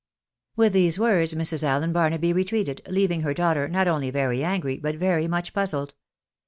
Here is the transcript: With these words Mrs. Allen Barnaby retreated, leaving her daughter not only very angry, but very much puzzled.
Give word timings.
With 0.55 0.73
these 0.73 0.97
words 0.97 1.35
Mrs. 1.35 1.61
Allen 1.61 1.93
Barnaby 1.93 2.33
retreated, 2.33 2.81
leaving 2.87 3.21
her 3.21 3.35
daughter 3.35 3.67
not 3.67 3.87
only 3.87 4.09
very 4.09 4.43
angry, 4.43 4.79
but 4.79 4.95
very 4.95 5.27
much 5.27 5.53
puzzled. 5.53 5.93